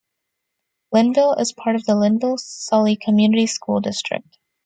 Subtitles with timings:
[0.91, 4.39] Lynnville is part of the Lynnville-Sully Community School District.